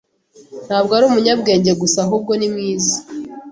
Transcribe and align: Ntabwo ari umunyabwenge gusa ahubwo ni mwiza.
Ntabwo 0.67 0.91
ari 0.97 1.05
umunyabwenge 1.09 1.71
gusa 1.81 1.97
ahubwo 2.05 2.31
ni 2.35 2.47
mwiza. 2.53 2.97